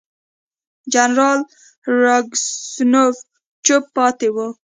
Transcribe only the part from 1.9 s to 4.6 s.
راسګونوف چوپ پاتې وو.